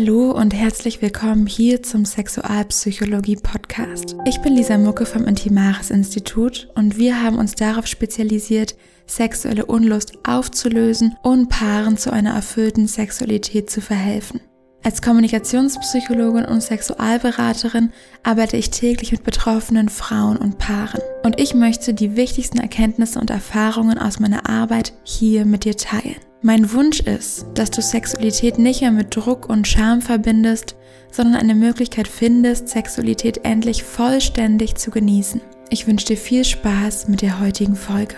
[0.00, 4.16] Hallo und herzlich willkommen hier zum Sexualpsychologie Podcast.
[4.24, 8.76] Ich bin Lisa Mucke vom Intimaris Institut und wir haben uns darauf spezialisiert,
[9.06, 14.40] sexuelle Unlust aufzulösen und Paaren zu einer erfüllten Sexualität zu verhelfen.
[14.82, 17.92] Als Kommunikationspsychologin und Sexualberaterin
[18.22, 21.02] arbeite ich täglich mit betroffenen Frauen und Paaren.
[21.24, 26.16] Und ich möchte die wichtigsten Erkenntnisse und Erfahrungen aus meiner Arbeit hier mit dir teilen.
[26.42, 30.74] Mein Wunsch ist, dass du Sexualität nicht mehr mit Druck und Scham verbindest,
[31.10, 35.42] sondern eine Möglichkeit findest, Sexualität endlich vollständig zu genießen.
[35.68, 38.16] Ich wünsche dir viel Spaß mit der heutigen Folge.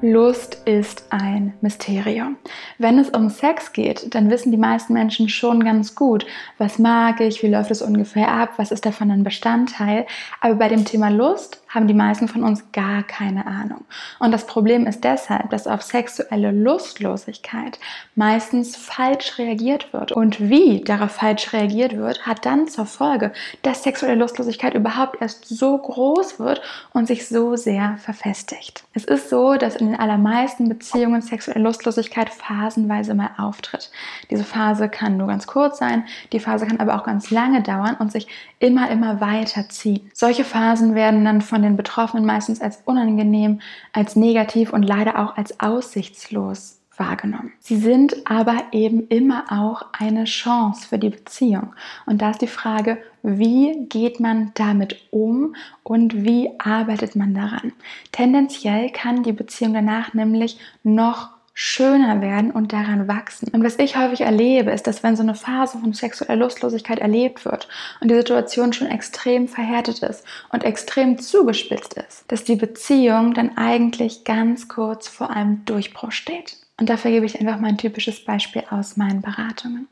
[0.00, 2.36] Lust ist ein Mysterium.
[2.78, 6.24] Wenn es um Sex geht, dann wissen die meisten Menschen schon ganz gut,
[6.56, 10.06] was mag ich, wie läuft es ungefähr ab, was ist davon ein Bestandteil.
[10.40, 13.84] Aber bei dem Thema Lust haben die meisten von uns gar keine Ahnung.
[14.18, 17.78] Und das Problem ist deshalb, dass auf sexuelle Lustlosigkeit
[18.14, 20.12] meistens falsch reagiert wird.
[20.12, 25.46] Und wie darauf falsch reagiert wird, hat dann zur Folge, dass sexuelle Lustlosigkeit überhaupt erst
[25.46, 28.84] so groß wird und sich so sehr verfestigt.
[28.94, 33.90] Es ist so, dass in den allermeisten Beziehungen sexuelle Lustlosigkeit phasenweise mal auftritt.
[34.30, 37.96] Diese Phase kann nur ganz kurz sein, die Phase kann aber auch ganz lange dauern
[37.98, 38.26] und sich
[38.58, 40.10] immer, immer weiter ziehen.
[40.14, 43.60] Solche Phasen werden dann von den Betroffenen meistens als unangenehm,
[43.92, 47.52] als negativ und leider auch als aussichtslos wahrgenommen.
[47.60, 51.74] Sie sind aber eben immer auch eine Chance für die Beziehung.
[52.06, 57.72] Und da ist die Frage, wie geht man damit um und wie arbeitet man daran?
[58.12, 63.48] Tendenziell kann die Beziehung danach nämlich noch schöner werden und daran wachsen.
[63.52, 67.44] Und was ich häufig erlebe, ist, dass wenn so eine Phase von sexueller Lustlosigkeit erlebt
[67.44, 67.66] wird
[68.00, 73.56] und die Situation schon extrem verhärtet ist und extrem zugespitzt ist, dass die Beziehung dann
[73.58, 76.58] eigentlich ganz kurz vor einem Durchbruch steht.
[76.78, 79.88] Und dafür gebe ich einfach mal ein typisches Beispiel aus meinen Beratungen.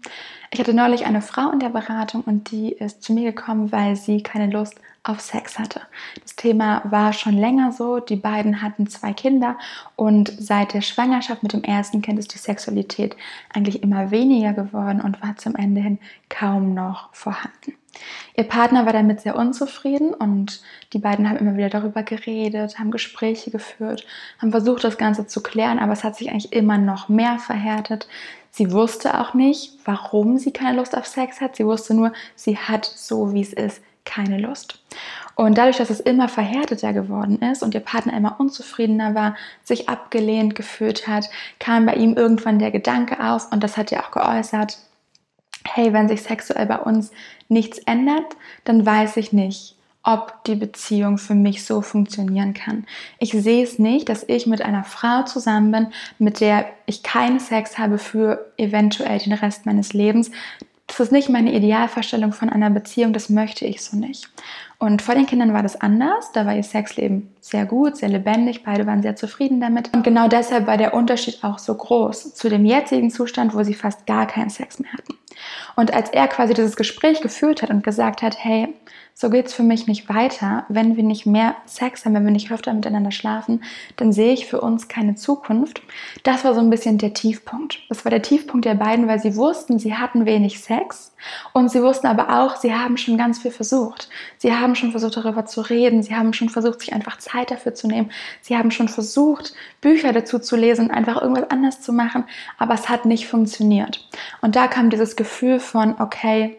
[0.52, 3.96] Ich hatte neulich eine Frau in der Beratung und die ist zu mir gekommen, weil
[3.96, 4.76] sie keine Lust
[5.08, 5.82] auf Sex hatte.
[6.22, 8.00] Das Thema war schon länger so.
[8.00, 9.56] Die beiden hatten zwei Kinder
[9.94, 13.16] und seit der Schwangerschaft mit dem ersten Kind ist die Sexualität
[13.52, 17.74] eigentlich immer weniger geworden und war zum Ende hin kaum noch vorhanden.
[18.36, 20.60] Ihr Partner war damit sehr unzufrieden und
[20.92, 24.06] die beiden haben immer wieder darüber geredet, haben Gespräche geführt,
[24.38, 28.06] haben versucht, das Ganze zu klären, aber es hat sich eigentlich immer noch mehr verhärtet.
[28.50, 31.56] Sie wusste auch nicht, warum sie keine Lust auf Sex hat.
[31.56, 34.78] Sie wusste nur, sie hat so, wie es ist, keine Lust.
[35.34, 39.90] Und dadurch, dass es immer verhärteter geworden ist und ihr Partner immer unzufriedener war, sich
[39.90, 41.28] abgelehnt gefühlt hat,
[41.58, 44.78] kam bei ihm irgendwann der Gedanke auf und das hat er auch geäußert,
[45.64, 47.10] hey, wenn sich sexuell bei uns
[47.48, 52.86] nichts ändert, dann weiß ich nicht, ob die Beziehung für mich so funktionieren kann.
[53.18, 55.88] Ich sehe es nicht, dass ich mit einer Frau zusammen bin,
[56.20, 60.30] mit der ich keinen Sex habe für eventuell den Rest meines Lebens.
[60.86, 64.28] Das ist nicht meine Idealvorstellung von einer Beziehung, das möchte ich so nicht.
[64.78, 66.32] Und vor den Kindern war das anders.
[66.32, 68.62] Da war ihr Sexleben sehr gut, sehr lebendig.
[68.62, 69.92] Beide waren sehr zufrieden damit.
[69.94, 73.74] Und genau deshalb war der Unterschied auch so groß zu dem jetzigen Zustand, wo sie
[73.74, 75.14] fast gar keinen Sex mehr hatten.
[75.76, 78.68] Und als er quasi dieses Gespräch geführt hat und gesagt hat, hey,
[79.18, 82.32] so geht es für mich nicht weiter, wenn wir nicht mehr Sex haben, wenn wir
[82.32, 83.64] nicht öfter miteinander schlafen,
[83.96, 85.80] dann sehe ich für uns keine Zukunft.
[86.22, 87.78] Das war so ein bisschen der Tiefpunkt.
[87.88, 91.14] Das war der Tiefpunkt der beiden, weil sie wussten, sie hatten wenig Sex
[91.54, 94.10] und sie wussten aber auch, sie haben schon ganz viel versucht.
[94.36, 96.02] Sie haben schon versucht, darüber zu reden.
[96.02, 98.10] Sie haben schon versucht, sich einfach Zeit dafür zu nehmen.
[98.42, 102.24] Sie haben schon versucht, Bücher dazu zu lesen einfach irgendwas anders zu machen,
[102.58, 104.06] aber es hat nicht funktioniert.
[104.42, 106.58] Und da kam dieses Gefühl von, okay,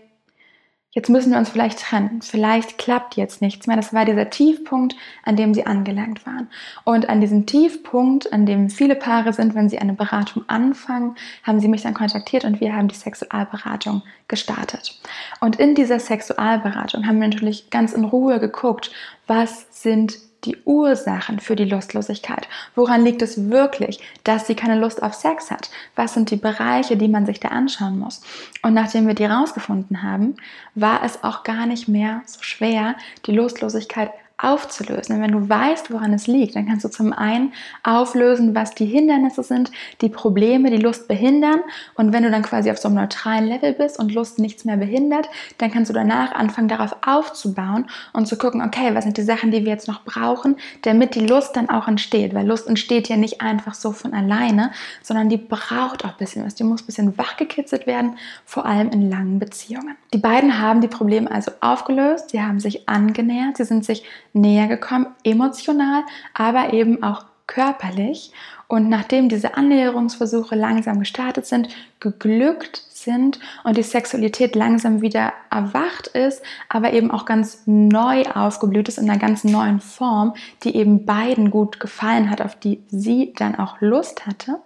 [0.97, 2.23] jetzt müssen wir uns vielleicht trennen.
[2.23, 3.75] Vielleicht klappt jetzt nichts mehr.
[3.75, 6.47] Das war dieser Tiefpunkt, an dem sie angelangt waren.
[6.85, 11.13] Und an diesem Tiefpunkt, an dem viele Paare sind, wenn sie eine Beratung anfangen,
[11.43, 14.99] haben sie mich dann kontaktiert und wir haben die Sexualberatung gestartet.
[15.39, 18.89] Und in dieser Sexualberatung haben wir natürlich ganz in Ruhe geguckt,
[19.27, 22.47] was sind die Ursachen für die Lustlosigkeit?
[22.75, 25.69] Woran liegt es wirklich, dass sie keine Lust auf Sex hat?
[25.95, 28.21] Was sind die Bereiche, die man sich da anschauen muss?
[28.61, 30.35] Und nachdem wir die rausgefunden haben,
[30.75, 32.95] war es auch gar nicht mehr so schwer,
[33.25, 35.15] die Lustlosigkeit aufzulösen.
[35.15, 38.85] Und wenn du weißt, woran es liegt, dann kannst du zum einen auflösen, was die
[38.85, 41.61] Hindernisse sind, die Probleme, die Lust behindern.
[41.95, 44.77] Und wenn du dann quasi auf so einem neutralen Level bist und Lust nichts mehr
[44.77, 49.23] behindert, dann kannst du danach anfangen, darauf aufzubauen und zu gucken, okay, was sind die
[49.23, 52.35] Sachen, die wir jetzt noch brauchen, damit die Lust dann auch entsteht.
[52.35, 56.45] Weil Lust entsteht ja nicht einfach so von alleine, sondern die braucht auch ein bisschen
[56.45, 56.53] was.
[56.53, 59.95] Die muss ein bisschen wachgekitzelt werden, vor allem in langen Beziehungen.
[60.13, 64.67] Die beiden haben die Probleme also aufgelöst, sie haben sich angenähert, sie sind sich näher
[64.67, 66.03] gekommen, emotional,
[66.33, 68.31] aber eben auch körperlich.
[68.67, 71.69] Und nachdem diese Annäherungsversuche langsam gestartet sind,
[72.01, 78.89] geglückt sind und die Sexualität langsam wieder erwacht ist, aber eben auch ganz neu aufgeblüht
[78.89, 80.33] ist in einer ganz neuen Form,
[80.63, 84.59] die eben beiden gut gefallen hat, auf die sie dann auch Lust hatte,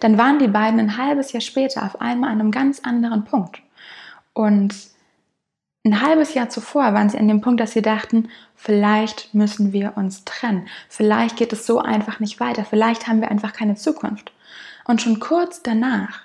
[0.00, 3.60] dann waren die beiden ein halbes Jahr später auf einmal an einem ganz anderen Punkt.
[4.32, 4.74] Und
[5.86, 9.92] ein halbes Jahr zuvor waren sie an dem Punkt, dass sie dachten, vielleicht müssen wir
[9.96, 10.66] uns trennen.
[10.88, 12.64] Vielleicht geht es so einfach nicht weiter.
[12.64, 14.32] Vielleicht haben wir einfach keine Zukunft.
[14.84, 16.22] Und schon kurz danach,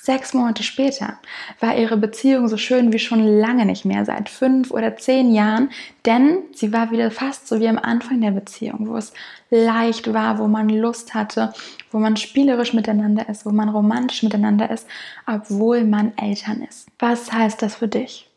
[0.00, 1.18] sechs Monate später,
[1.58, 5.70] war ihre Beziehung so schön wie schon lange nicht mehr, seit fünf oder zehn Jahren,
[6.04, 9.12] denn sie war wieder fast so wie am Anfang der Beziehung, wo es
[9.50, 11.52] leicht war, wo man Lust hatte,
[11.90, 14.86] wo man spielerisch miteinander ist, wo man romantisch miteinander ist,
[15.26, 16.86] obwohl man Eltern ist.
[17.00, 18.28] Was heißt das für dich?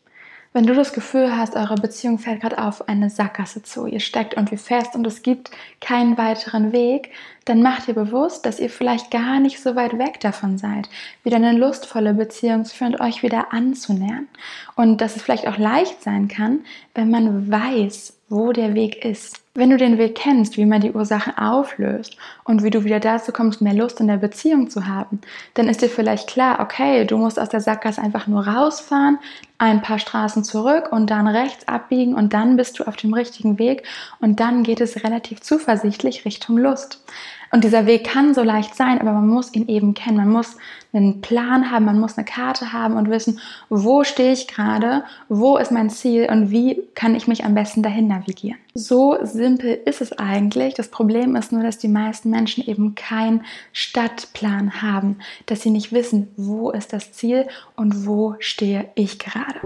[0.52, 4.34] Wenn du das Gefühl hast, eure Beziehung fällt gerade auf eine Sackgasse zu, ihr steckt
[4.34, 7.10] irgendwie fest und es gibt keinen weiteren Weg,
[7.44, 10.88] dann macht ihr bewusst, dass ihr vielleicht gar nicht so weit weg davon seid,
[11.22, 14.26] wieder eine lustvolle Beziehung zu führen und euch wieder anzunähern.
[14.74, 16.64] Und dass es vielleicht auch leicht sein kann,
[16.96, 19.40] wenn man weiß, wo der Weg ist.
[19.54, 23.32] Wenn du den Weg kennst, wie man die Ursachen auflöst und wie du wieder dazu
[23.32, 25.20] kommst, mehr Lust in der Beziehung zu haben,
[25.54, 29.18] dann ist dir vielleicht klar, okay, du musst aus der Sackgasse einfach nur rausfahren,
[29.60, 33.58] ein paar Straßen zurück und dann rechts abbiegen und dann bist du auf dem richtigen
[33.58, 33.86] Weg
[34.18, 37.04] und dann geht es relativ zuversichtlich Richtung Lust.
[37.52, 40.18] Und dieser Weg kann so leicht sein, aber man muss ihn eben kennen.
[40.18, 40.56] Man muss
[40.92, 45.56] einen Plan haben, man muss eine Karte haben und wissen, wo stehe ich gerade, wo
[45.56, 48.58] ist mein Ziel und wie kann ich mich am besten dahin navigieren.
[48.74, 50.74] So simpel ist es eigentlich.
[50.74, 55.92] Das Problem ist nur, dass die meisten Menschen eben keinen Stadtplan haben, dass sie nicht
[55.92, 59.60] wissen, wo ist das Ziel und wo stehe ich gerade.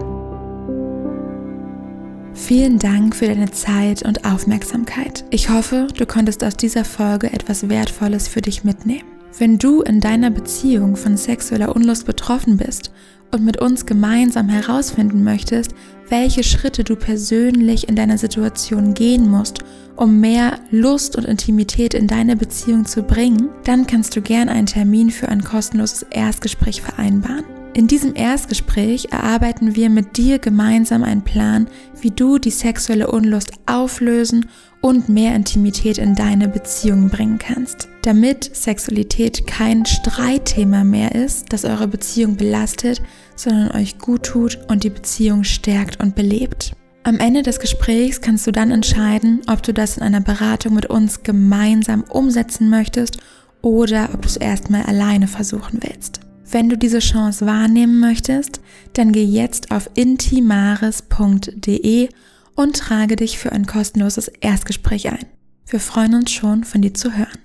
[2.35, 5.23] Vielen Dank für deine Zeit und Aufmerksamkeit.
[5.31, 9.07] Ich hoffe, du konntest aus dieser Folge etwas Wertvolles für dich mitnehmen.
[9.39, 12.91] Wenn du in deiner Beziehung von sexueller Unlust betroffen bist
[13.31, 15.73] und mit uns gemeinsam herausfinden möchtest,
[16.09, 19.59] welche Schritte du persönlich in deiner Situation gehen musst,
[19.95, 24.67] um mehr Lust und Intimität in deine Beziehung zu bringen, dann kannst du gern einen
[24.67, 27.54] Termin für ein kostenloses Erstgespräch vereinbaren.
[27.75, 31.67] In diesem Erstgespräch erarbeiten wir mit dir gemeinsam einen Plan,
[31.99, 34.45] wie du die sexuelle Unlust auflösen
[34.79, 37.89] und mehr Intimität in deine Beziehung bringen kannst.
[38.03, 43.01] Damit Sexualität kein Streitthema mehr ist, das eure Beziehung belastet,
[43.35, 46.71] sondern euch gut tut und die Beziehung stärkt und belebt.
[47.03, 50.85] Am Ende des Gesprächs kannst du dann entscheiden, ob du das in einer Beratung mit
[50.85, 53.17] uns gemeinsam umsetzen möchtest
[53.61, 56.24] oder ob du es erstmal alleine versuchen willst.
[56.55, 58.61] Wenn du diese Chance wahrnehmen möchtest,
[58.93, 62.07] dann geh jetzt auf intimaris.de
[62.55, 65.25] und trage dich für ein kostenloses Erstgespräch ein.
[65.67, 67.44] Wir freuen uns schon, von dir zu hören.